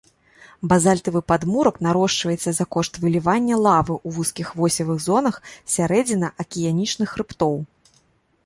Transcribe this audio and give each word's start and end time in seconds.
Базальтавы 0.69 1.19
падмурак 1.31 1.75
нарошчваецца 1.87 2.49
за 2.59 2.65
кошт 2.75 2.93
вылівання 3.03 3.55
лавы 3.65 3.93
ў 3.99 4.09
вузкіх 4.15 4.47
восевых 4.63 4.97
зонах 5.09 5.35
сярэдзінна-акіянічных 5.75 7.07
хрыбтоў. 7.17 7.55